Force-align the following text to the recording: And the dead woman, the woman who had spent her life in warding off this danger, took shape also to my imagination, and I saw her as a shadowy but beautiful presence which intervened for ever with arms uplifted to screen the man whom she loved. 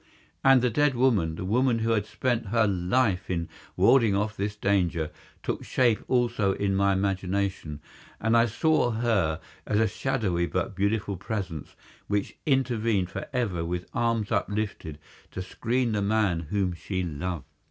And 0.43 0.63
the 0.63 0.71
dead 0.71 0.95
woman, 0.95 1.35
the 1.35 1.45
woman 1.45 1.77
who 1.77 1.91
had 1.91 2.07
spent 2.07 2.47
her 2.47 2.65
life 2.67 3.29
in 3.29 3.47
warding 3.77 4.15
off 4.15 4.35
this 4.35 4.55
danger, 4.55 5.11
took 5.43 5.63
shape 5.63 5.99
also 6.07 6.55
to 6.55 6.69
my 6.69 6.93
imagination, 6.93 7.81
and 8.19 8.35
I 8.35 8.47
saw 8.47 8.89
her 8.89 9.39
as 9.67 9.79
a 9.79 9.87
shadowy 9.87 10.47
but 10.47 10.75
beautiful 10.75 11.17
presence 11.17 11.75
which 12.07 12.35
intervened 12.47 13.11
for 13.11 13.27
ever 13.31 13.63
with 13.63 13.85
arms 13.93 14.31
uplifted 14.31 14.97
to 15.33 15.43
screen 15.43 15.91
the 15.91 16.01
man 16.01 16.47
whom 16.49 16.73
she 16.73 17.03
loved. 17.03 17.45